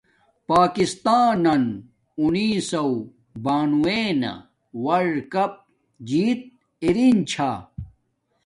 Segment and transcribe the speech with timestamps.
[0.49, 1.63] پاکستانن
[2.19, 2.97] اُنیسوہ
[3.43, 4.31] بانووے نا
[4.83, 5.53] ولڈکیپ
[6.07, 6.39] جیت
[6.83, 7.51] ارین چھا